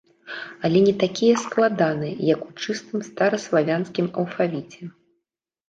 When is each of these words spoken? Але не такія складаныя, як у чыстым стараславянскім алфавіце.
Але 0.69 0.79
не 0.85 0.93
такія 1.03 1.35
складаныя, 1.41 2.15
як 2.33 2.43
у 2.47 2.49
чыстым 2.63 2.99
стараславянскім 3.11 4.11
алфавіце. 4.25 4.93